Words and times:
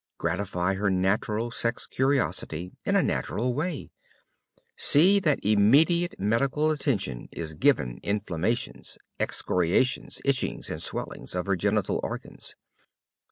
Gratify 0.17 0.73
her 0.73 0.89
natural 0.89 1.51
sex 1.51 1.85
curiosity 1.85 2.71
in 2.87 2.95
a 2.95 3.03
natural 3.03 3.53
way. 3.53 3.91
See 4.75 5.19
that 5.19 5.37
immediate 5.45 6.15
medical 6.17 6.71
attention 6.71 7.29
is 7.31 7.53
given 7.53 7.99
inflammations, 8.01 8.97
excoriations, 9.19 10.19
itchings 10.25 10.71
and 10.71 10.81
swellings 10.81 11.35
of 11.35 11.45
her 11.45 11.55
genital 11.55 11.99
organs. 12.01 12.55